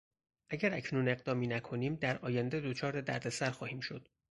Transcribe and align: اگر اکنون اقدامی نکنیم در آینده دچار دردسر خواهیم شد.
اگر 0.49 0.73
اکنون 0.73 1.07
اقدامی 1.09 1.47
نکنیم 1.47 1.95
در 1.95 2.17
آینده 2.17 2.59
دچار 2.61 3.01
دردسر 3.01 3.51
خواهیم 3.51 3.79
شد. 3.79 4.07